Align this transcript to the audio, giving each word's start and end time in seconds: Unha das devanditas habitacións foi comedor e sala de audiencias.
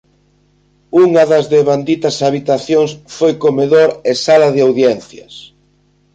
Unha 1.05 1.23
das 1.31 1.45
devanditas 1.55 2.15
habitacións 2.25 2.91
foi 3.17 3.33
comedor 3.45 3.89
e 4.11 4.13
sala 4.25 4.49
de 4.55 4.59
audiencias. 4.67 5.33